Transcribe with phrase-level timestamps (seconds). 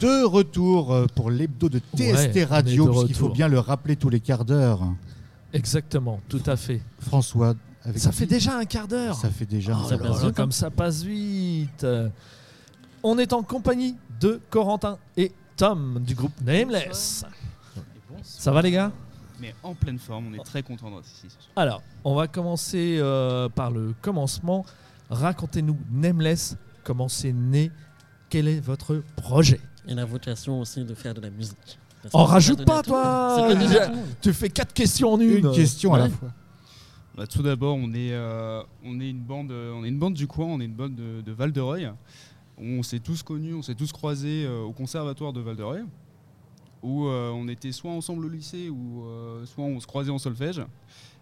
[0.00, 3.96] De retour euh, pour l'hebdo de TST Ouais, Radio, de puisqu'il faut bien le rappeler
[3.96, 4.80] tous les quarts d'heure.
[5.52, 6.82] Exactement, tout à fait.
[7.00, 9.14] François, avec Ça qui- fait déjà un quart d'heure.
[9.16, 9.72] Ça fait déjà.
[9.74, 10.24] Oh un là quart d'heure.
[10.26, 10.32] hein.
[10.32, 11.86] comme ça passe vite.
[13.02, 17.24] On est en compagnie de Corentin et Tom du groupe Nameless.
[18.22, 18.92] Ça va les gars?
[19.40, 21.28] Mais en pleine forme, on est très content d'être ici.
[21.54, 24.64] Alors, on va commencer euh, par le commencement.
[25.10, 27.70] Racontez-nous Nameless, comment c'est né,
[28.28, 29.60] quel est votre projet?
[29.88, 31.78] Et la vocation aussi de faire de la musique.
[32.02, 33.48] Parce c'est rajoute pas, toi.
[34.20, 35.46] Tu fais quatre questions en une.
[35.46, 36.28] Une question à la fois.
[37.16, 40.26] Bah, tout d'abord, on est, euh, on est une bande, on est une bande du
[40.26, 41.90] coin, on est une bande de, de Val de Reuil.
[42.58, 45.84] On s'est tous connus, on s'est tous croisés euh, au conservatoire de Val de Reuil,
[46.82, 50.18] où euh, on était soit ensemble au lycée ou euh, soit on se croisait en
[50.18, 50.62] solfège.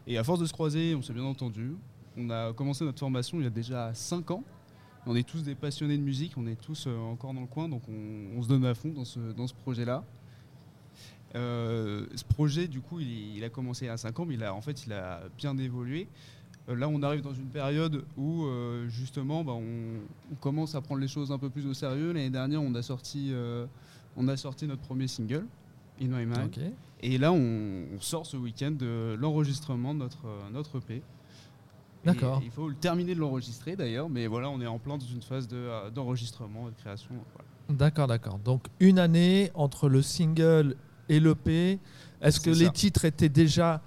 [0.07, 1.75] Et à force de se croiser, on s'est bien entendu.
[2.17, 4.45] On a commencé notre formation il y a déjà 5 ans.
[5.07, 7.69] On est tous des passionnés de musique, on est tous euh, encore dans le coin,
[7.69, 10.03] donc on, on se donne à fond dans ce, dans ce projet-là.
[11.37, 14.55] Euh, ce projet, du coup, il, il a commencé à 5 ans, mais il a,
[14.55, 16.07] en fait, il a bien évolué.
[16.69, 19.99] Euh, là, on arrive dans une période où, euh, justement, bah, on,
[20.33, 22.13] on commence à prendre les choses un peu plus au sérieux.
[22.13, 23.33] L'année dernière, on a sorti,
[24.17, 25.47] on a sorti notre premier single,
[26.01, 26.51] In My Mind.
[27.03, 31.03] Et là, on, on sort ce week-end de l'enregistrement de notre, notre EP.
[32.05, 32.41] D'accord.
[32.45, 35.23] Il faut le terminer de l'enregistrer d'ailleurs, mais voilà, on est en plein dans une
[35.23, 37.15] phase de, euh, d'enregistrement et de création.
[37.33, 37.49] voilà.
[37.71, 38.39] D'accord, d'accord.
[38.39, 40.77] Donc une année entre le single
[41.09, 41.81] et l'EP.
[42.21, 42.71] Est-ce que les ça.
[42.71, 43.83] titres étaient déjà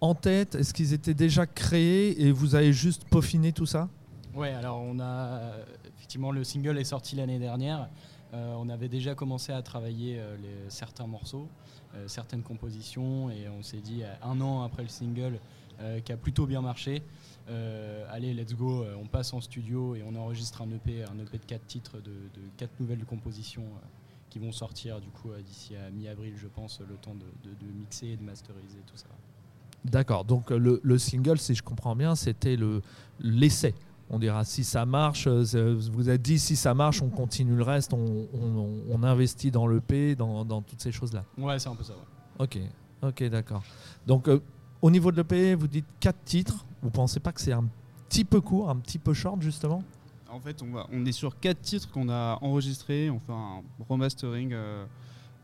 [0.00, 0.56] en tête?
[0.56, 3.88] Est-ce qu'ils étaient déjà créés et vous avez juste peaufiné tout ça?
[4.34, 5.52] Ouais, alors on a
[5.86, 7.88] effectivement le single est sorti l'année dernière.
[8.34, 11.48] Euh, on avait déjà commencé à travailler euh, les- certains morceaux,
[11.94, 15.38] euh, certaines compositions, et on s'est dit un an après le single
[15.80, 17.02] euh, qui a plutôt bien marché.
[17.48, 21.18] Euh, allez, let's go, euh, on passe en studio et on enregistre un EP, un
[21.18, 23.86] EP de quatre titres, de, de quatre nouvelles compositions euh,
[24.30, 27.72] qui vont sortir du coup d'ici à mi-avril, je pense, le temps de, de- de
[27.78, 29.06] mixer et de masteriser tout ça.
[29.84, 30.24] D'accord.
[30.24, 32.82] Donc le, le single, si je comprends bien, c'était le
[33.20, 33.74] l'essai.
[34.10, 35.26] On dira si ça marche.
[35.26, 39.66] Vous avez dit si ça marche, on continue le reste, on, on- on investit dans
[39.66, 41.24] l'EP, dans, dans toutes ces choses-là.
[41.38, 41.94] Ouais, c'est un peu ça.
[41.94, 41.98] ouais.
[42.38, 42.58] Ok,
[43.02, 43.62] ok, d'accord.
[44.06, 44.40] Donc euh,
[44.82, 46.64] au niveau de l'EP, vous dites quatre titres.
[46.82, 47.64] Vous pensez pas que c'est un
[48.08, 49.82] petit peu court, un petit peu short justement?
[50.28, 53.08] En fait, on, va, on est sur quatre titres qu'on a enregistrés.
[53.10, 54.84] On fait un remastering, euh,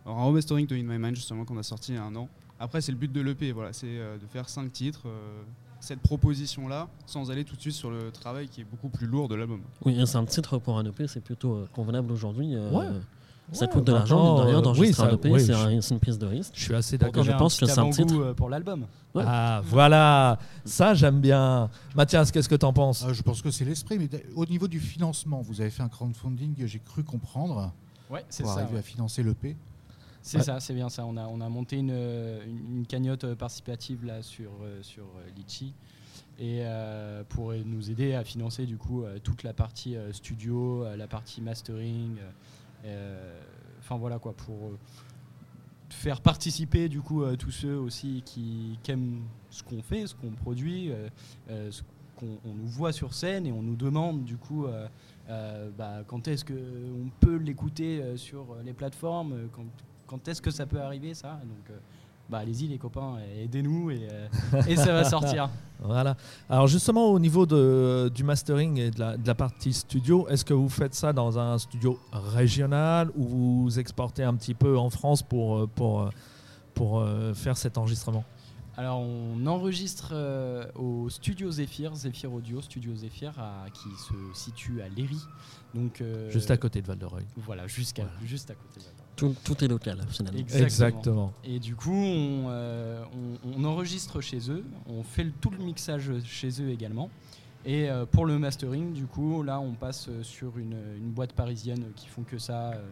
[0.07, 2.29] un remastering de In My Mind justement qu'on a sorti il y a un an.
[2.61, 5.03] Après, c'est le but de l'EP, voilà, c'est euh, de faire cinq titres.
[5.07, 5.43] euh,
[5.81, 9.29] cette proposition-là, sans aller tout de suite sur le travail qui est beaucoup plus lourd
[9.29, 9.61] de l'album.
[9.85, 12.57] Oui, c'est un titre pour un EP, c'est plutôt convenable aujourd'hui.
[12.57, 12.87] euh, Ouais.
[13.53, 15.53] Ça coûte de l'argent, maintenant, mine de rien, euh, d'enregistrer oui, un EP, oui, c'est
[15.55, 16.53] un- c'est une prise de risque.
[16.55, 17.25] Je suis assez d'accord.
[17.25, 18.15] je pense que c'est un titre.
[18.15, 18.87] euh, pour l'album.
[19.15, 19.25] Ouais.
[19.27, 20.39] Ah, voilà.
[20.67, 21.71] Ça, j'aime bien.
[21.97, 23.05] Mathias, qu'est-ce que t'en penses?
[23.05, 23.99] Euh, je pense que c'est l'esprit.
[23.99, 27.73] Mais d- au niveau du financement, vous avez fait un crowdfunding, j'ai cru comprendre,
[28.11, 28.59] Ouais, c'est pour ça.
[28.61, 28.81] arriver ouais.
[28.81, 29.57] à financer l'EP.
[30.21, 30.45] C'est Ouais.
[30.45, 31.07] ça, c'est bien ça.
[31.07, 34.83] On a, on a monté une, euh, une, une cagnotte euh, participative là sur, euh,
[34.83, 35.73] sur euh, Litchi
[36.39, 40.85] et euh, pour nous aider à financer du coup euh, toute la partie euh, studio,
[40.85, 42.17] euh, la partie mastering.
[42.19, 42.31] euh,
[43.79, 44.79] Enfin voilà quoi, pour euh,
[45.91, 50.31] faire participer du coup euh, tous ceux aussi qui, aiment ce qu'on fait, ce qu'on
[50.31, 51.09] produit, euh,
[51.51, 51.83] euh, ce
[52.17, 54.87] qu'on on nous voit sur scène et on nous demande du coup euh,
[55.29, 59.65] euh, bah, quand est-ce qu'on peut l'écouter euh, sur euh, les plateformes, euh, quand,
[60.07, 61.79] quand est-ce que ça peut arriver ça Donc euh,
[62.29, 65.49] bah, allez-y les copains, aidez-nous et, euh, et ça va sortir.
[65.81, 66.17] Voilà.
[66.51, 70.45] Alors justement, au niveau de, du mastering et de la, de la partie studio, est-ce
[70.45, 74.91] que vous faites ça dans un studio régional ou vous exportez un petit peu en
[74.91, 76.11] France pour, euh, pour, euh,
[76.75, 77.05] pour
[77.37, 78.25] faire cet enregistrement?
[78.77, 84.83] Alors on enregistre euh, au studio Zephyr, Zephyr Audio, studio Zephyr à- qui se situe
[84.83, 85.21] à Léry.
[85.75, 87.25] Donc, euh, Juste à côté de Val-de-Reuil.
[87.37, 88.19] Voilà, jusqu'à, Voilà.
[88.27, 88.91] juste à côté de là.
[89.19, 90.39] Tout, tout est local, finalement.
[90.39, 90.65] Exactement.
[90.67, 91.33] Exactement.
[91.45, 93.03] Et du coup, on, euh,
[93.45, 97.11] on- on enregistre chez eux, on fait le- tout le mixage chez eux également.
[97.67, 101.33] Et euh, pour le mastering, du coup, là, on passe euh, sur une, une boîte
[101.33, 102.71] parisienne qui font que ça.
[102.75, 102.83] euh,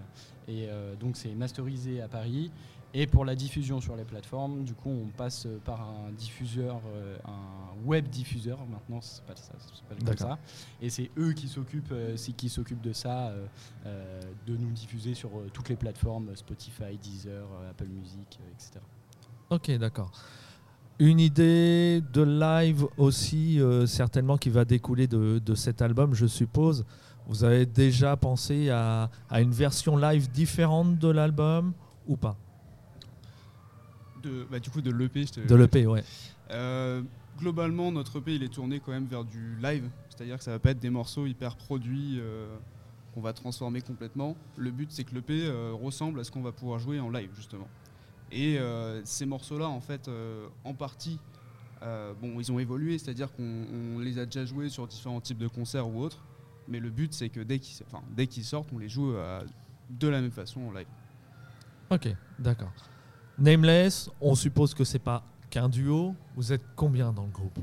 [0.49, 2.51] et euh, donc, c'est masterisé à Paris.
[2.95, 7.19] Et pour la diffusion sur les plateformes, du coup, on passe par un diffuseur, euh,
[7.27, 8.59] un web diffuseur.
[8.71, 10.39] Maintenant, c'est pas ça, ça s'appelle comme ça.
[10.81, 13.47] Et c'est eux qui s'occupent, euh, c'est qui s'occupent de ça, euh,
[13.85, 18.81] euh, de nous diffuser sur toutes les plateformes, Spotify, Deezer, Apple Music, etc.
[19.51, 20.11] Ok, d'accord.
[20.99, 26.87] Une idée de live aussi, certainement, qui va découler de, de cet album, je suppose.
[27.27, 31.75] Vous avez déjà pensé à, à une version live différente de l'album
[32.07, 32.39] ou pas?
[34.27, 36.03] De, bah, du coup, de l'EP, De l'EP, ouais.
[36.51, 37.03] Euh,
[37.39, 40.59] globalement, notre EP il est tourné quand même vers du live, c'est-à-dire que ça va
[40.59, 42.57] pas être des morceaux hyper produits euh,
[43.15, 44.37] qu'on va transformer complètement.
[44.57, 47.31] Le but, c'est que l'EP euh, ressemble à ce qu'on va pouvoir jouer en live,
[47.37, 47.69] justement.
[48.33, 48.59] Et
[49.05, 50.11] ces morceaux-là, en fait,
[50.65, 51.21] en partie,
[51.81, 53.65] bon, ils ont évolué, c'est-à-dire qu'on
[53.95, 56.25] on les a déjà joués sur différents types de concerts ou autres.
[56.67, 58.03] Mais le but, c'est que dès qu'ils enfin,
[58.43, 59.15] sortent, on les joue
[59.91, 60.89] de la même façon en live.
[61.89, 62.09] Ok,
[62.41, 62.73] d'accord.
[63.39, 66.15] Nameless, on suppose que c'est pas qu'un duo.
[66.37, 67.59] Vous êtes combien dans le groupe?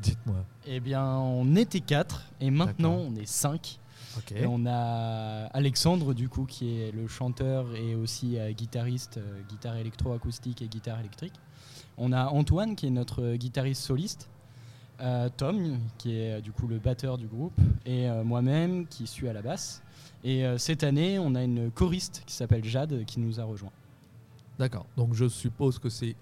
[0.00, 0.44] Dites-moi.
[0.66, 3.78] Eh bien, on était 4 et maintenant on est 5.
[4.16, 4.32] Ok.
[4.32, 9.42] Et on a Alexandre, du coup, qui est le chanteur et aussi euh, guitariste, euh,
[9.48, 11.34] guitare électro-acoustique et guitare électrique.
[11.98, 14.28] On a Antoine, qui est notre euh, guitariste soliste.
[15.00, 17.58] Euh, Tom, qui est du coup le batteur du groupe.
[17.86, 19.82] Et moi-même, qui suis à la basse.
[20.24, 23.72] Et cette année, on a une choriste qui s'appelle Jade, qui nous a rejoint.
[24.60, 24.86] D'accord.
[24.96, 26.14] Donc je suppose que c'est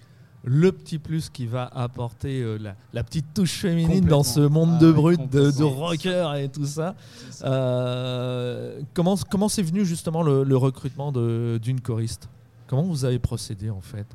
[0.45, 4.71] le petit plus qui va apporter euh, la, la petite touche féminine dans ce monde
[4.77, 6.95] Ah de brut, de, de rocker et tout ça.
[7.43, 12.29] Euh, comment comment c'est venu justement le, le recrutement d'une choriste?
[12.69, 14.07] Comment vous avez procédé en fait?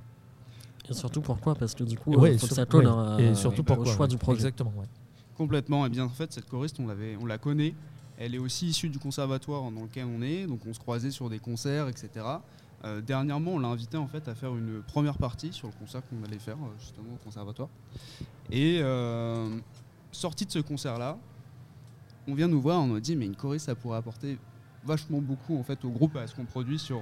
[0.90, 1.56] Et surtout pourquoi?
[1.56, 3.24] Parce que du coup, Ouais, euh, faut que sur- ça colle ouais.
[3.26, 4.08] Et surtout au pourquoi choix ouais.
[4.10, 4.38] du projet.
[4.40, 4.74] Exactement.
[4.78, 4.86] ouais.
[5.38, 5.86] Complètement.
[5.86, 7.74] Et bien en fait, cette choriste, on, l'avait, on la connaît.
[8.18, 11.30] Elle est aussi issue du conservatoire dans lequel on est, donc on se croisait sur
[11.30, 12.10] des concerts, etc.
[12.86, 16.02] Euh, dernièrement, on l'a invitée en fait à faire une première partie sur le concert
[16.08, 17.70] qu'on allait faire euh, justement au conservatoire.
[18.52, 19.58] Et euh,
[20.12, 21.18] sortie de ce concert-là,
[22.28, 24.38] on vient nous voir, on nous dit mais une choriste ça pourrait apporter
[24.84, 27.02] vachement beaucoup en fait au groupe à ce qu'on produit sur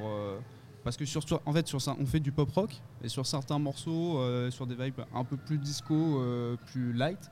[0.83, 3.60] parce que sur, en fait sur ça on fait du pop rock et sur certains
[3.60, 4.19] morceaux
[4.50, 6.22] sur des vibes un peu plus disco
[6.68, 7.30] plus light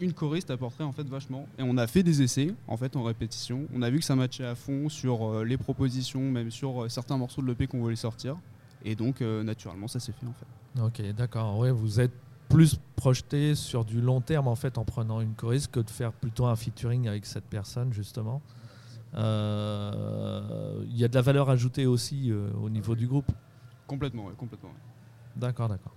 [0.00, 3.02] une choriste apporterait en fait vachement et on a fait des essais en fait en
[3.02, 6.84] répétition on a vu que ça matchait à fond sur euh, les propositions même sur
[6.84, 8.36] euh, certains morceaux de l'EP qu'on voulait sortir
[8.84, 10.46] et donc euh, naturellement ça s'est fait en fait
[10.82, 11.56] Ok, d'accord.
[11.58, 12.10] Ouais, vous êtes
[12.48, 16.12] plus projeté sur du long terme en fait en prenant une choriste que de faire
[16.12, 18.42] plutôt un featuring avec cette personne justement.
[19.14, 23.30] Il y a de la valeur ajoutée aussi au niveau du groupe.
[23.86, 24.74] complètement ouais, complètement ouais.
[25.36, 25.94] D'accord, d'accord.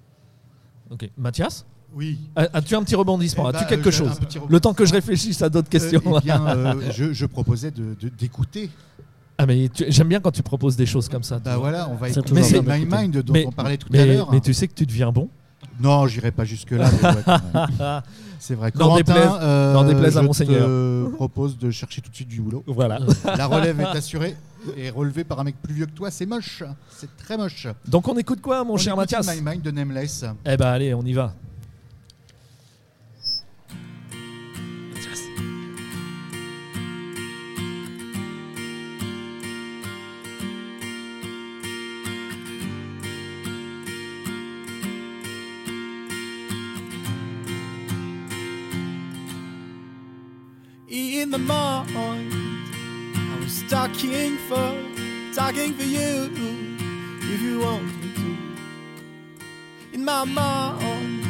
[0.92, 2.20] Ok, Mathias, Oui.
[2.36, 3.46] a- as-tu un petit rebondissement?
[3.52, 4.20] Eh As-tu ben, quelque un chose?
[4.20, 6.02] petit Le temps que je réfléchisse à d'autres questions.
[6.06, 8.70] Euh, eh bien, euh, je, je proposais de- de- d'écouter.
[9.38, 11.40] ah mais j'aime bien quand tu proposes des choses comme ça.
[11.40, 11.70] Bah vois.
[11.70, 13.02] voilà, on va C'est écouter toujours bien My d'écouter.
[13.02, 14.32] Mind dont Mais- on parlait tout à mais, l'heure.
[14.32, 15.30] mais tu sais que tu deviens bon?
[15.80, 16.90] Non, j'irai pas jusque là.
[18.40, 18.72] C'est vrai.
[18.76, 20.66] N'en déplaise- euh, déplaise à je Monseigneur.
[20.68, 22.64] te propose de chercher tout de suite du boulot.
[22.68, 23.00] Voilà.
[23.26, 24.36] La relève est assurée
[24.76, 26.12] et relevée par un mec plus vieux que toi.
[26.12, 26.64] C'est moche.
[26.90, 27.68] C'est très moche.
[27.88, 29.28] Donc on écoute quoi, mon On cher Mathias?
[29.28, 30.26] My Mind de Nameless.
[30.46, 31.34] Eh ben allez, on y va.
[51.22, 51.90] In the mind.
[51.96, 54.74] I was talking for,
[55.34, 56.30] talking for you,
[57.34, 58.38] if you want me to.
[59.94, 61.26] In my mind,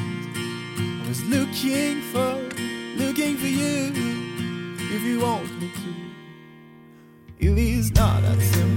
[1.03, 2.33] I was looking for,
[2.97, 3.93] looking for you,
[4.95, 7.45] if you want me to.
[7.45, 8.76] It is not that simple.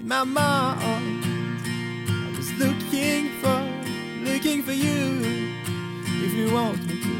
[0.00, 1.22] In my mind,
[2.08, 3.62] I was looking for,
[4.24, 5.20] looking for you,
[6.24, 7.16] if you want me to.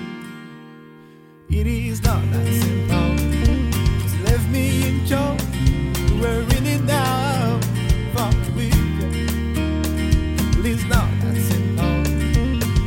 [1.51, 3.17] It is not that simple.
[4.03, 5.43] It's left me in cold.
[6.23, 7.61] We're in it now.
[8.15, 9.15] For the weekend.
[10.65, 12.01] It's not that simple.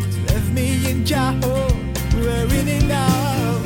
[0.08, 1.74] It's left me in cold.
[2.16, 3.62] We're in it now.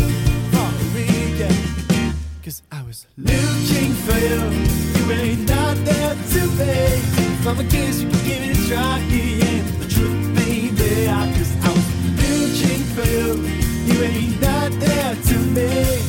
[0.52, 2.16] The weekend.
[2.44, 4.42] Cause I was looking for you.
[4.98, 5.57] You ain't
[6.60, 8.98] I'm a kiss, you can give it a try.
[9.10, 11.08] Yeah, the truth, baby.
[11.08, 11.52] I, was
[12.96, 13.48] for you.
[13.86, 14.42] You ain't
[14.80, 16.07] there to me.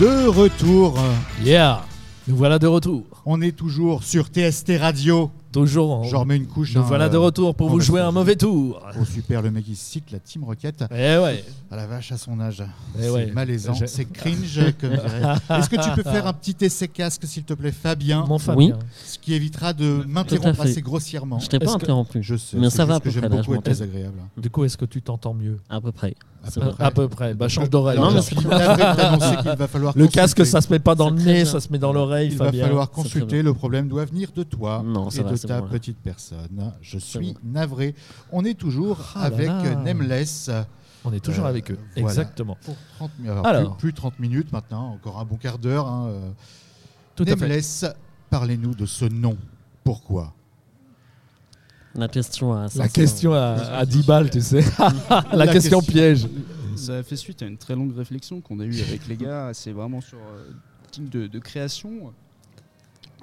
[0.00, 0.96] De retour.
[1.42, 1.82] Yeah
[2.28, 3.04] Nous voilà de retour.
[3.26, 5.30] On est toujours sur TST Radio.
[5.50, 6.04] Toujours en...
[6.04, 6.74] Je remets une couche.
[6.74, 8.80] Nous hein, voilà de euh, retour pour vous jouer un mauvais tour.
[9.00, 10.84] Oh super, le mec il cite la Team Rocket.
[10.92, 11.44] Eh ouais.
[11.70, 12.62] À la vache à son âge.
[12.96, 13.26] Eh c'est ouais.
[13.32, 14.60] malaisant, c'est cringe.
[14.80, 15.36] comme dirait.
[15.58, 18.78] Est-ce que tu peux faire un petit essai casque, s'il te plaît, Fabien Mon Fabien.
[19.04, 21.40] Ce qui évitera de m'interrompre assez grossièrement.
[21.40, 22.22] Je t'ai pas Est-ce que- interrompu.
[22.22, 22.56] Je sais.
[22.56, 24.20] Mais ça va juste à peu que j'aime beaucoup être désagréable.
[24.36, 25.58] Du coup, est-ce que tu t'entends mieux?
[25.68, 26.14] À peu près.
[26.48, 26.84] À peu près.
[26.84, 27.34] À peu près.
[27.34, 27.98] Bah, change d'oreille.
[27.98, 31.60] Non, mais qu'il va falloir Le casque, ça se met pas dans le nez, ça
[31.60, 33.42] se met dans l'oreille, Il va falloir consulter.
[33.42, 36.72] Le problème doit venir de toi Non, et de ta petite personne.
[36.80, 37.94] Je suis navré.
[38.32, 39.48] On est toujours Ah avec.
[39.84, 40.50] Nameless.
[41.04, 41.78] On est toujours Euh, avec eux.
[41.96, 42.08] voilà.
[42.08, 42.56] Exactement.
[42.64, 43.76] Pour 30 mi- alors, Alors.
[43.76, 45.86] Plus, plus 30 minutes maintenant, encore un bon quart d'heure.
[45.86, 46.30] hein, euh.
[47.14, 47.36] Tout à fait.
[47.36, 47.84] Nameless,
[48.30, 49.36] parlez-nous de ce nom.
[49.84, 50.34] Pourquoi?
[51.98, 52.88] La question à La 500.
[52.92, 53.38] question à,
[53.76, 54.60] à 10 balles, tu sais.
[55.32, 55.82] La, question question.
[55.82, 56.26] piège.
[56.76, 59.50] Ça a fait suite à une très longue réflexion qu'on a eue avec les gars.
[59.52, 60.50] C'est vraiment sur euh,
[60.92, 62.12] team de, de création.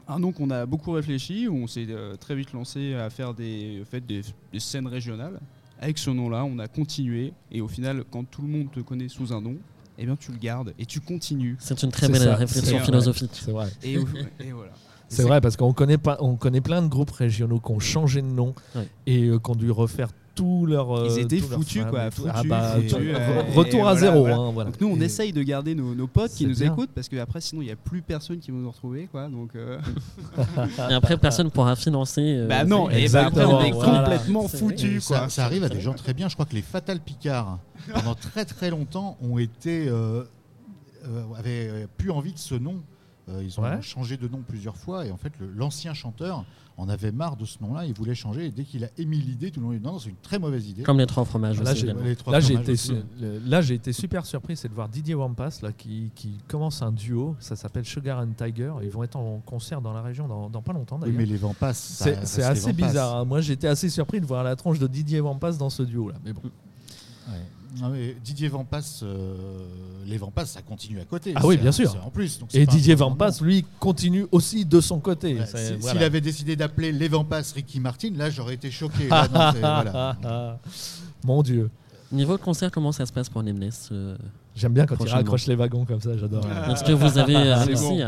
[0.07, 3.33] Un nom qu'on a beaucoup réfléchi, où on s'est euh, très vite lancé à faire
[3.33, 5.39] des, en fait, des, des scènes régionales.
[5.79, 7.33] Avec ce nom-là, on a continué.
[7.51, 9.55] Et au final, quand tout le monde te connaît sous un nom,
[9.97, 11.55] eh bien tu le gardes et tu continues.
[11.59, 13.31] C'est une très belle ça, réflexion philosophique.
[13.33, 13.69] C'est vrai.
[13.83, 14.05] Et, au-
[14.41, 14.73] et voilà.
[15.09, 18.21] C'est vrai parce qu'on connaît pas, on connaît plein de groupes régionaux qui ont changé
[18.21, 18.87] de nom Ouais.
[19.05, 20.91] et euh, qui ont dû refaire tout leur.
[20.91, 23.99] euh, Ils étaient leur foutus, quoi, foutus, Ah bah, tout- euh, retour et à voilà,
[23.99, 24.19] zéro.
[24.21, 24.35] voilà.
[24.35, 24.69] hein, voilà.
[24.71, 26.73] Donc nous, on Et- essaye de garder nos, nos potes qui nous bien.
[26.73, 29.29] écoutent parce que après, sinon, il n'y a plus personne qui va nous retrouver, quoi.
[29.29, 29.77] Donc, euh,
[30.89, 32.21] Et après, personne pourra financer.
[32.39, 35.29] euh, bah non, et bah après, on est complètement foutus, ça, quoi.
[35.29, 36.27] ça arrive à des gens très bien.
[36.27, 37.59] Je crois que les Fatal Picard,
[37.93, 40.23] pendant très très longtemps, ont été euh,
[41.07, 42.75] euh, avaient euh, plus envie de ce nom.
[43.27, 43.81] Euh, ils ont Ouais.
[43.81, 46.45] changé de nom plusieurs fois et en fait l'ancien chanteur
[46.77, 47.85] en avait marre de ce nom-là.
[47.85, 49.93] Il voulait changer et dès qu'il a émis l'idée, tout le monde lui dit non,
[49.93, 50.83] non, c'est une très mauvaise idée.
[50.83, 51.79] Comme les trois fromages Là, aussi.
[51.81, 52.03] j'ai- également.
[52.03, 52.87] Les trois Là j'ai, fromages été, aussi.
[52.89, 56.37] su- le- là, j'ai été super surpris, c'est de voir Didier Wampas là, qui, qui
[56.47, 57.35] commence un duo.
[57.39, 58.73] Ça s'appelle Sugar and Tiger.
[58.83, 61.17] Ils vont être en concert dans la région dans, dans pas longtemps Oui, d'ailleurs.
[61.17, 61.37] mais les
[61.73, 61.73] ça
[62.25, 63.15] c'est, assez bizarre.
[63.17, 63.25] hein.
[63.25, 66.15] Moi j'étais assez surpris de voir la tronche de Didier Wampas dans ce duo là.
[66.23, 66.41] Mais bon.
[67.27, 67.33] Ouais.
[67.91, 69.35] Mais Didier Vampas, euh,
[70.05, 71.33] les Vampas, ça continue à côté.
[71.35, 71.95] Ah oui, bien sûr.
[72.05, 72.39] En plus.
[72.39, 75.37] donc Et Didier Vampas, lui, continue aussi de son côté.
[75.45, 76.05] Si- S'il voilà.
[76.05, 79.07] avait décidé d'appeler les Vampas Ricky Martin, là j'aurais été choqué.
[79.09, 80.59] Là, non, c'est- voilà.
[81.23, 81.69] Mon Dieu.
[82.11, 84.15] Niveau concert, comment ça se passe pour Nameless euh,
[84.55, 86.45] J'aime bien quand il raccroche les wagons comme ça, j'adore.
[86.49, 86.71] Ah.
[86.71, 88.01] Est-ce que vous avez euh, C'est réussi bon.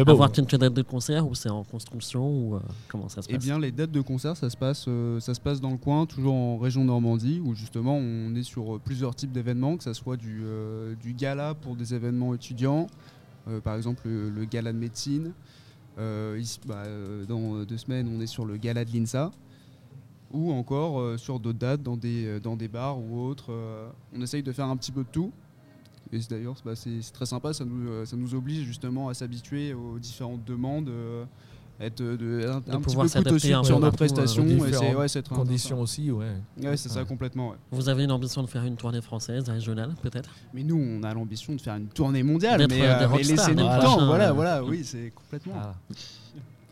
[0.00, 0.10] à beau.
[0.12, 3.34] avoir quelques dates de concert ou c'est en construction ou euh, comment ça se Eh
[3.34, 3.42] passe?
[3.44, 6.06] bien, les dates de concert, ça se passe, euh, ça se passe dans le coin,
[6.06, 9.92] toujours en région Normandie, où justement on est sur euh, plusieurs types d'événements, que ce
[9.92, 12.86] soit du, euh, du gala pour des événements étudiants,
[13.48, 15.32] euh, par exemple le, le gala de médecine.
[15.98, 19.32] Euh, ici, bah, euh, dans deux semaines, on est sur le gala de l'INSA.
[20.30, 23.46] Ou encore euh, sur d'autres dates, dans des, euh, dans des bars ou autres.
[23.50, 25.32] euh, on essaye de faire un petit peu de tout.
[26.12, 29.74] Et d'ailleurs, bah, c'est très sympa, ça nous, euh, ça nous oblige justement à s'habituer
[29.74, 30.88] aux différentes demandes.
[30.88, 31.24] euh,
[31.80, 34.44] être euh, de, un, un petit pouvoir peu s'adapter couteau sur peu nos euh, prestations.
[34.44, 36.26] et c'est ouais, très Conditions aussi, ouais.
[36.60, 37.50] Ouais, c'est ça, complètement.
[37.50, 37.56] ouais.
[37.70, 40.28] Vous avez une ambition de faire une tournée française, régionale peut-être?
[40.52, 42.66] Mais nous, on a l'ambition de faire une tournée mondiale.
[42.68, 44.06] Mais, euh, mais laissez-nous le temps.
[44.06, 45.54] Voilà, voilà, oui, c'est complètement.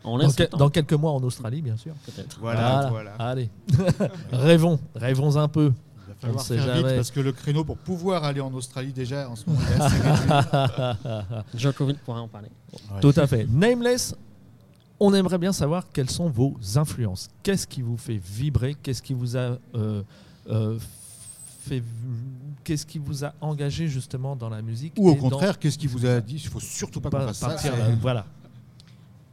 [0.03, 1.93] On Dans, que- dans quelques mois en Australie, bien sûr.
[2.05, 2.37] peut-être.
[2.41, 3.11] Voilà, voilà.
[3.17, 3.49] Allez,
[4.31, 5.71] rêvons, rêvons un peu.
[6.19, 6.95] Falloir faire vite jamais.
[6.95, 9.97] parce que le créneau pour pouvoir aller en Australie déjà en ce moment est assez.
[11.57, 12.49] Djokovic pourra en parler.
[12.91, 12.99] Ouais.
[13.01, 13.45] Tout à fait.
[13.49, 14.15] Nameless,
[14.99, 17.29] on aimerait bien savoir quelles sont vos influences.
[17.43, 18.75] Qu'est-ce qui vous fait vibrer?
[18.81, 20.01] Qu'est-ce qui vous a euh,
[20.49, 20.79] euh,
[21.61, 21.83] fait
[22.63, 25.77] Qu'est-ce qui vous a engagé justement dans la musique Ou au et dans- contraire, qu'est-ce
[25.77, 27.47] qu'il vous a dit Il faut surtout pas qu'on pas fasse ça.
[27.49, 28.25] partir c'est- là, Voilà.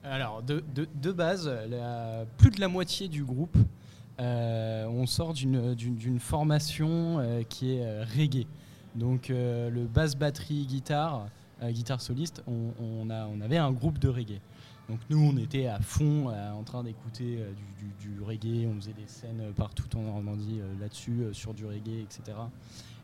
[0.04, 3.56] Alors, de, de- de base, la- plus de la moitié du groupe,
[4.20, 8.46] euh, on sort d'une- formation euh, qui est euh, reggae.
[8.94, 11.26] Donc, le basse, batterie, guitare,
[11.64, 14.40] guitare soliste, on, avait un groupe de reggae.
[14.88, 17.40] Donc, nous, on était à fond en train d'écouter
[17.98, 18.68] du, reggae.
[18.68, 22.38] On faisait des scènes partout en Normandie là-dessus, sur du reggae, etc.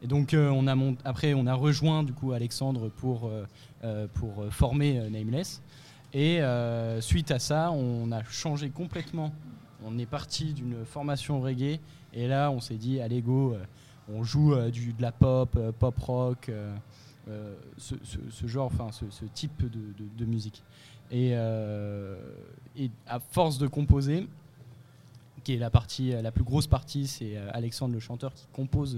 [0.01, 3.29] Et donc, on a après, on a rejoint du coup Alexandre pour,
[4.51, 5.61] former Nameless.
[6.15, 6.39] Et
[7.01, 9.33] suite à ça, on a changé complètement.
[9.85, 11.81] On est parti d'une formation reggae
[12.13, 13.65] et là, on s'est dit, allez go, euh,
[14.13, 16.51] on joue euh, de la pop, euh, pop rock,
[17.77, 20.63] ce, genre, enfin ce, type de, musique.
[21.11, 24.27] Et à force de composer,
[25.45, 28.97] qui est la partie, la plus grosse partie, c'est euh, Alexandre le chanteur qui compose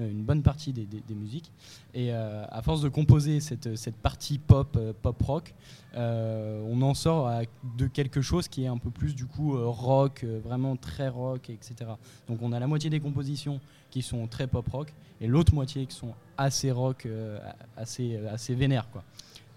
[0.00, 1.50] euh, une bonne partie des, des- musiques.
[1.94, 5.54] Et euh, à force de composer cette, cette partie pop, euh, pop rock,
[5.94, 7.30] euh, on en sort
[7.76, 11.08] de quelque chose qui est un peu plus du coup euh, rock, euh, vraiment très
[11.08, 11.90] rock, etc.
[12.28, 15.86] Donc on a la moitié des compositions qui sont très pop rock et l'autre moitié
[15.86, 17.38] qui sont assez rock, euh,
[17.76, 19.02] assez, assez vénères quoi.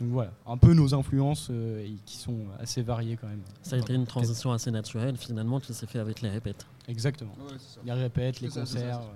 [0.01, 3.41] Donc voilà, un peu nos influences euh, et qui sont assez variées quand même.
[3.61, 6.65] Ça a été une transition assez naturelle finalement qui s'est fait avec les répètes.
[6.87, 7.33] Exactement.
[7.39, 7.81] Ouais, c'est ça.
[7.85, 8.95] Les répètes, les ça, concerts.
[8.95, 9.11] ça.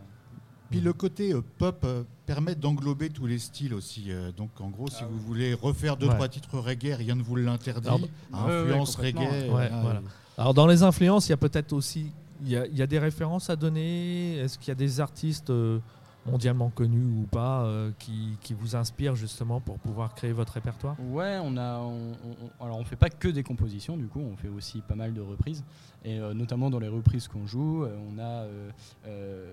[0.70, 4.06] Puis le côté euh, pop euh, permet d'englober tous les styles aussi.
[4.12, 6.14] euh, donc en gros, si Ah vous voulez refaire deux Ouais.
[6.14, 7.88] trois titres reggae, rien ne vous l'interdit.
[7.88, 9.18] Alors, ouais, ouais, Influence reggae.
[9.20, 10.02] Ouais, euh, voilà.
[10.38, 12.12] Alors dans les influences, il y a peut-être aussi,
[12.44, 14.38] il y, a, il y a des références à donner?
[14.38, 15.80] Est-ce qu'il y a des artistes euh,
[16.26, 20.96] mondialement connus ou pas euh, qui, qui vous inspirent justement pour pouvoir créer votre répertoire?
[21.00, 22.12] Ouais, on a, on,
[22.60, 25.14] on- alors on fait pas que des compositions, du coup, on fait aussi pas mal
[25.14, 25.64] de reprises,
[26.04, 28.46] et euh, notamment dans les reprises qu'on joue, euh, on a,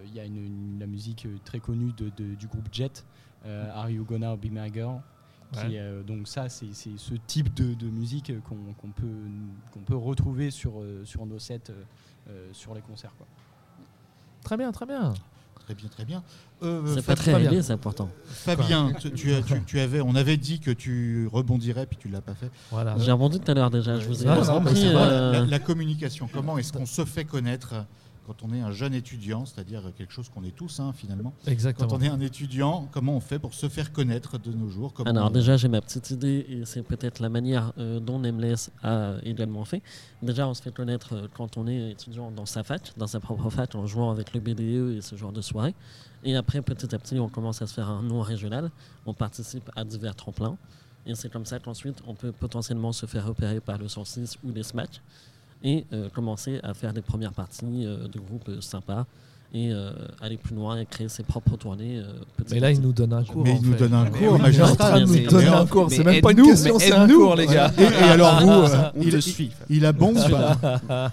[0.06, 3.04] il y a une, une- la musique très connue de- de- du groupe Jet,
[3.44, 5.00] Are You Gonna Be My Girl,
[5.52, 9.04] qui, euh, donc ça, c'est c'est ce type de, de musique qu'on peut,
[9.72, 11.70] qu'on peut retrouver sur, sur nos sets,
[12.30, 13.14] euh, sur les concerts.
[13.18, 13.26] Quoi.
[14.44, 15.12] Très bien, très bien.
[15.64, 16.22] Très bien, très bien.
[16.62, 17.48] Euh, C'est pas très Fabien.
[17.50, 18.08] réglé, c'est important.
[18.26, 22.08] Fabien, tu, tu as- tu- tu avais, on avait dit que tu rebondirais, puis tu
[22.08, 22.50] l'as pas fait.
[22.70, 22.94] Voilà.
[22.98, 26.28] J'ai rebondi tout à l'heure déjà, je vous ai Ah, compris, euh, la, la communication,
[26.32, 27.74] comment est-ce qu'on se fait connaître
[28.26, 31.32] quand on est un jeune étudiant, c'est-à-dire quelque chose qu'on est tous hein, finalement.
[31.46, 31.88] Exactement.
[31.88, 34.92] Quand on est un étudiant, comment on fait pour se faire connaître de nos jours
[34.92, 38.18] comment Alors on- déjà j'ai ma petite idée et c'est peut-être la manière euh, dont
[38.18, 39.82] Nameless a également fait.
[40.22, 43.20] Déjà on se fait connaître euh, quand on est étudiant dans sa fac, dans sa
[43.20, 45.74] propre fac, en jouant avec le BDE et ce genre de soirée.
[46.24, 48.70] Et après petit à petit on commence à se faire un nom régional,
[49.06, 50.56] on participe à divers tremplins.
[51.04, 54.52] Et c'est comme ça qu'ensuite on peut potentiellement se faire repérer par le 106 ou
[54.52, 55.00] les Smash
[55.64, 59.04] et euh, commencer à faire des premières parties euh, de groupes euh, sympas
[59.54, 61.98] et euh, aller plus loin et créer ses propres tournées.
[61.98, 62.04] euh,
[62.50, 63.44] Mais là, il nous donne un cours.
[63.44, 63.80] Mais il nous fait.
[63.80, 65.86] donne un Mais cours oui, en train de nous Mais- donner mais- un cours.
[65.90, 67.70] mais C'est même pas une question, mais c'est un cours, les gars.
[67.76, 69.50] Et, et alors vous, euh, On il, te suit.
[69.68, 71.12] il a bon ou pas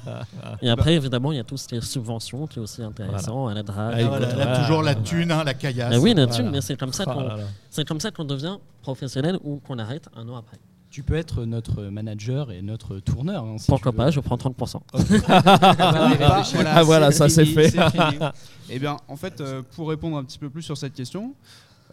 [0.62, 3.48] Et après, évidemment, il y a tout ce qui est subvention qui est aussi intéressant
[3.48, 3.96] à la drague.
[3.98, 4.60] Ah, Ah, voilà, là, voilà.
[4.60, 5.94] toujours la thune, hein, la caillasse.
[5.98, 6.52] Ah oui, là-dessus, Voilà.
[6.56, 7.44] mais c'est comme ça qu'on là là.
[7.70, 10.58] c'est comme ça qu'on devient professionnel ou qu'on arrête un an après.
[10.90, 13.44] Tu peux être notre manager et notre tourneur.
[13.46, 14.10] hein, si Pourquoi tu pas.
[14.12, 14.82] Je prends 30%.
[16.66, 17.74] Ah, voilà, ça, c'est fait.
[18.72, 21.34] Eh bien, en fait, euh, pour répondre un petit peu plus sur cette question,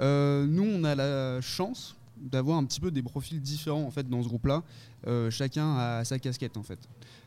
[0.00, 4.08] euh, nous, on a la chance d'avoir un petit peu des profils différents en fait
[4.08, 4.62] dans ce groupe-là.
[5.06, 6.78] Euh, chacun a sa casquette en fait.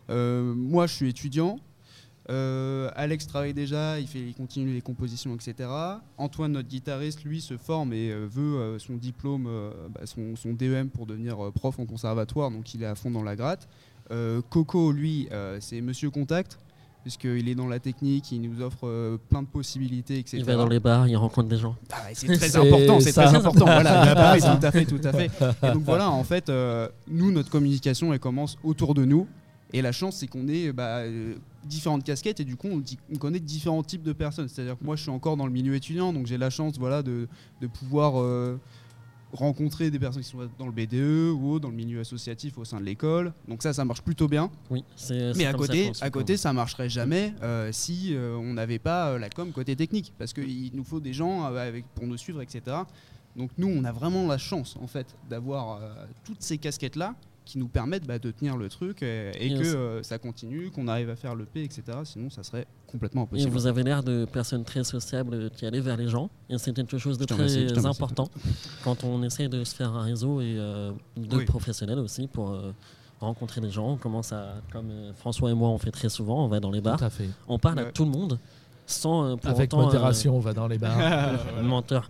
[0.10, 1.60] Euh, moi, je suis étudiant.
[2.30, 5.70] Euh, Alex travaille déjà, il, fait, il continue les compositions, etc.
[6.18, 9.50] Antoine, notre guitariste, lui, se forme et euh, veut euh, son diplôme,
[9.94, 13.24] bah, son, son DEM pour devenir prof en conservatoire, donc il est à fond dans
[13.24, 13.68] la gratte.
[14.50, 16.58] Coco, lui, c'est Monsieur Contact,
[17.02, 20.38] puisqu'il est dans la technique, il nous offre euh, plein de possibilités, etc.
[20.40, 21.76] Il va dans les bars, il rencontre des gens.
[21.92, 23.66] Ah c'est très important, c'est très important.
[23.66, 25.32] Voilà, tout à fait, tout à fait.
[25.64, 29.28] Et donc voilà, en fait, euh, nous, notre communication, elle commence autour de nous.
[29.72, 31.04] Et la chance, c'est qu'on ait bah,
[31.70, 34.50] différentes casquettes et du coup, on, dit- on connaît différents types de personnes.
[34.50, 37.02] C'est-à-dire que moi, je suis encore dans le milieu étudiant, donc j'ai la chance voilà,
[37.04, 37.28] de,
[37.62, 38.60] de pouvoir euh,
[39.32, 42.80] rencontrer des personnes qui sont dans le BDE ou dans le milieu associatif au sein
[42.80, 43.32] de l'école.
[43.48, 44.50] Donc ça, ça marche plutôt bien.
[44.72, 48.14] Oui, c'est Mais à ça côté, qu'on se à côté, ça marcherait jamais euh, si
[48.16, 51.68] euh, on n'avait pas la com côté technique, parce qu'il nous faut des gens euh,
[51.68, 52.78] avec, pour nous suivre, etc.
[53.36, 55.80] Donc nous, on a vraiment la chance en fait d'avoir
[56.26, 57.14] toutes ces casquettes là
[57.50, 60.88] qui nous permettent bah, de tenir le truc et, Et que euh, ça continue, qu'on
[60.88, 61.82] arrive à faire le P, etc.
[62.04, 63.52] Sinon, ça serait complètement Et impossible.
[63.52, 66.30] vous avez l'air de personnes très sociables euh, qui allaient vers les gens.
[66.50, 67.88] Et c'est quelque chose de remercie, très remercie.
[68.04, 68.30] important
[68.84, 71.46] quand on essaie de se faire un réseau et euh, de Oui.
[71.46, 72.72] professionnels aussi pour euh,
[73.20, 73.90] rencontrer des gens.
[73.94, 76.72] On commence à, comme euh, François et moi, on fait très souvent, on va dans
[76.72, 77.30] les bars, Tout à fait.
[77.48, 78.38] on parle à tout le monde
[78.90, 80.98] sans euh, pour Avec autant, euh, modération, on va dans les bars.
[81.64, 82.10] menteur.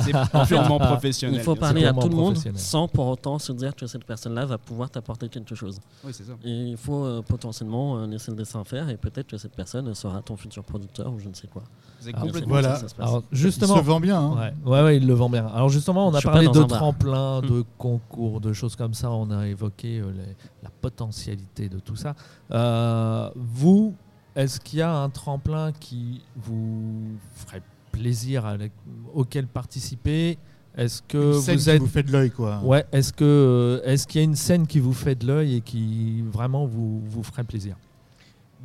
[0.00, 0.12] C'est
[0.48, 1.38] purement professionnel.
[1.38, 4.04] Il faut parler C'est à tout le monde sans pour autant se dire que cette
[4.04, 5.78] personne-là va pouvoir t'apporter quelque chose.
[6.04, 6.32] Oui, c'est ça.
[6.44, 9.94] Et il faut euh, potentiellement euh, laisser le dessin faire et peut-être que cette personne
[9.94, 11.62] sera ton futur producteur ou je ne sais quoi.
[12.00, 12.48] C'est Alors, complètement.
[12.48, 12.68] Voilà.
[12.70, 13.08] ça que ça se passe.
[13.08, 14.18] Alors, Il justement, se vend bien.
[14.20, 14.52] hein.
[14.64, 15.46] Ouais, ouais, ouais, il le vend bien.
[15.54, 16.78] Alors justement, on a parlé de un bar.
[16.78, 17.46] tremplin, Hmm.
[17.48, 19.10] de concours, de choses comme ça.
[19.10, 22.14] On a évoqué euh, les- la potentialité de tout ça.
[22.52, 23.94] Euh, vous,
[24.36, 28.72] est-ce qu'il y a un tremplin qui vous ferait plaisir, avec-
[29.14, 30.38] auquel participer?
[30.74, 32.60] Est-ce que Une scène vous qui êtes vous fait de l'œil, quoi.
[32.64, 35.56] Ouais, est-ce que euh, est-ce qu'il y a une scène qui vous fait de l'œil
[35.56, 37.76] et qui vraiment vous, vous ferait plaisir?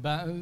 [0.01, 0.41] Bah, euh,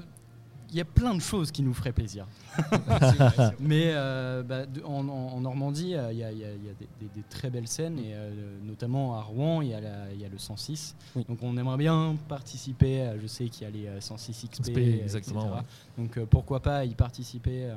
[0.69, 2.27] il y a plein de choses qui nous feraient plaisir.
[3.59, 5.03] Mais euh, bah, de- en,
[5.41, 7.49] Normandie, euh, il y a, il y a- il y a des, des- des très
[7.49, 8.31] belles scènes, et euh,
[8.63, 10.95] notamment à Rouen, il y, a y le 106.
[11.15, 11.25] Oui.
[11.27, 13.11] Donc on aimerait bien participer.
[13.21, 15.55] Je sais qu'il y a les euh, 106 XP, XP, exactement, etc.
[15.55, 16.03] ouais.
[16.03, 17.69] Donc pourquoi pas y participer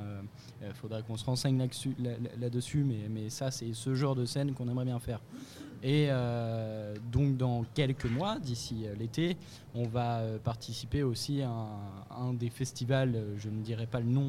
[0.63, 4.15] Il faudrait qu'on se renseigne là-dessus, là- là- là-dessus, mais, mais ça, c'est ce genre
[4.15, 5.21] de scène qu'on aimerait bien faire.
[5.81, 9.37] Et euh, donc dans quelques mois, d'ici l'été,
[9.77, 11.69] on va participer aussi à un,
[12.11, 14.29] un des festivals, je ne dirai pas le nom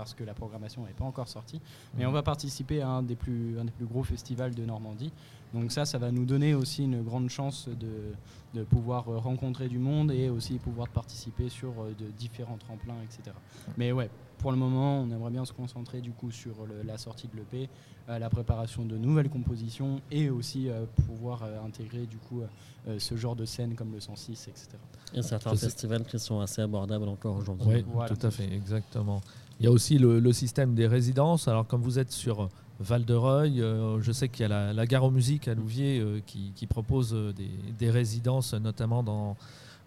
[0.00, 1.60] parce que la programmation n'est pas encore sortie,
[1.98, 5.12] mais on va participer à un des, plus, un des plus gros festivals de Normandie.
[5.52, 8.14] Donc ça, ça va nous donner aussi une grande chance de,
[8.58, 12.94] de pouvoir euh, rencontrer du monde et aussi pouvoir participer sur euh, de différents tremplins,
[13.04, 13.36] etc.
[13.76, 14.08] Mais ouais,
[14.38, 17.36] pour le moment, on aimerait bien se concentrer du coup sur le- la sortie de
[17.36, 17.68] l'EP,
[18.08, 22.40] euh, la préparation de nouvelles compositions et aussi euh, pouvoir euh, intégrer du coup
[22.98, 24.68] ce genre de scène comme le 106, etc.
[25.12, 27.66] Et certains festivals qui sont assez abordables encore aujourd'hui.
[27.68, 28.08] Oui, Voilà.
[28.14, 29.20] tout à fait, exactement.
[29.60, 31.46] Il y a aussi le, système des résidences.
[31.46, 32.48] Alors, comme vous êtes sur
[32.80, 36.66] Val-de-Reuil, euh, je sais qu'il y a la, Gare aux Musiques à Louviers euh, qui,
[36.66, 37.34] propose euh,
[37.78, 39.36] des, résidences, notamment dans,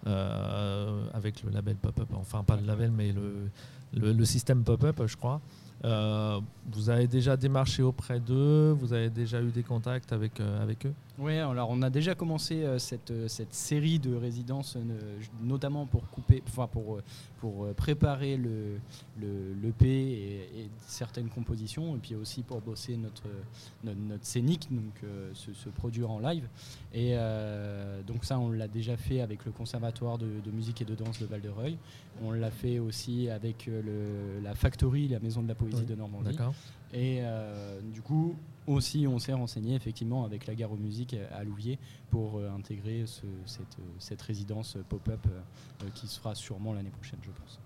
[0.05, 2.07] avec le label Pop-Up.
[2.13, 3.15] Enfin, pas le label, mais
[3.93, 5.41] le système Pop-Up, je crois.
[5.85, 6.39] Euh,
[6.71, 10.85] vous avez déjà démarché auprès d'eux Vous avez déjà eu des contacts avec, euh, avec
[10.85, 10.93] eux?
[11.19, 14.77] Oui, alors on a déjà commencé euh, cette, cette série de résidences,
[15.41, 16.41] notamment pour couper,
[16.71, 17.01] pour,
[17.39, 18.79] pour préparer le,
[19.19, 23.27] le, l'EP et, certaines compositions, et puis aussi pour bosser notre,
[23.83, 25.01] notre, scénique, donc
[25.33, 26.47] se, produire en live.
[26.93, 27.15] Et
[28.07, 31.25] donc ça, on l'a déjà fait avec le Conservatoire de, musique et de danse de
[31.25, 31.77] Val-de-Reuil.
[32.23, 35.95] On l'a fait aussi avec le, la Factory, la maison de la poésie Oui, de
[35.95, 36.29] Normandie.
[36.93, 38.35] Et euh, du coup,
[38.67, 41.79] aussi, on s'est renseigné effectivement avec la gare aux musiques à Louviers
[42.11, 45.39] pour euh, intégrer ce- cette, cette résidence pop-up euh,
[45.83, 47.59] euh, qui se fera sûrement l'année prochaine, je pense.